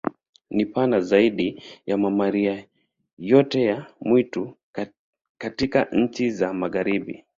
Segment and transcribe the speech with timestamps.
[0.49, 2.65] Ni pana zaidi ya mamalia
[3.17, 4.57] yoyote ya mwitu
[5.37, 7.25] katika nchi za Magharibi.